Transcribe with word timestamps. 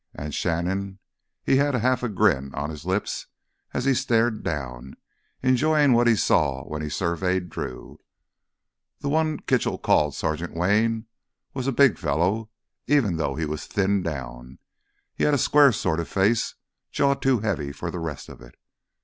And 0.15 0.33
Shannon—he 0.33 1.57
had 1.57 1.75
a 1.75 1.79
half 1.79 2.01
grin 2.15 2.55
on 2.55 2.71
his 2.71 2.85
lips 2.87 3.27
as 3.71 3.85
he 3.85 3.93
stared 3.93 4.41
down, 4.43 4.95
enjoying 5.43 5.93
what 5.93 6.07
he 6.07 6.15
saw 6.15 6.63
when 6.63 6.81
he 6.81 6.89
surveyed 6.89 7.51
Drew. 7.51 7.99
The 9.01 9.09
one 9.09 9.41
Kitchell 9.41 9.77
called 9.77 10.15
Sergeant 10.15 10.55
Wayne 10.55 11.05
was 11.53 11.67
a 11.67 11.71
big 11.71 11.99
fellow, 11.99 12.49
even 12.87 13.17
though 13.17 13.35
he 13.35 13.45
was 13.45 13.67
thinned 13.67 14.03
down. 14.03 14.57
He 15.13 15.23
had 15.23 15.35
a 15.35 15.37
square 15.37 15.71
sort 15.71 15.99
of 15.99 16.07
face—jaw 16.07 17.13
too 17.13 17.41
heavy 17.41 17.71
for 17.71 17.91
the 17.91 17.99
rest 17.99 18.27
of 18.27 18.41
it. 18.41 18.55